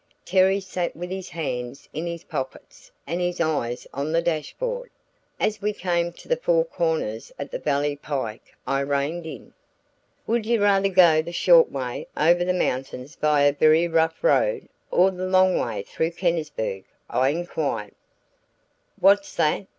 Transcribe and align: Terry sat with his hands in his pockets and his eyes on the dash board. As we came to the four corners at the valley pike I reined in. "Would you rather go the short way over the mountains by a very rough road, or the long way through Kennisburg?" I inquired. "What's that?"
Terry 0.25 0.59
sat 0.59 0.95
with 0.95 1.11
his 1.11 1.29
hands 1.29 1.87
in 1.93 2.07
his 2.07 2.23
pockets 2.23 2.89
and 3.05 3.21
his 3.21 3.39
eyes 3.39 3.85
on 3.93 4.11
the 4.11 4.21
dash 4.23 4.51
board. 4.55 4.89
As 5.39 5.61
we 5.61 5.73
came 5.73 6.11
to 6.13 6.27
the 6.27 6.37
four 6.37 6.65
corners 6.65 7.31
at 7.37 7.51
the 7.51 7.59
valley 7.59 7.95
pike 7.95 8.55
I 8.65 8.79
reined 8.79 9.27
in. 9.27 9.53
"Would 10.25 10.47
you 10.47 10.63
rather 10.63 10.89
go 10.89 11.21
the 11.21 11.31
short 11.31 11.71
way 11.71 12.07
over 12.17 12.43
the 12.43 12.51
mountains 12.51 13.15
by 13.15 13.43
a 13.43 13.53
very 13.53 13.87
rough 13.87 14.23
road, 14.23 14.67
or 14.89 15.11
the 15.11 15.27
long 15.27 15.55
way 15.59 15.83
through 15.83 16.13
Kennisburg?" 16.13 16.83
I 17.07 17.29
inquired. 17.29 17.93
"What's 18.99 19.35
that?" 19.35 19.67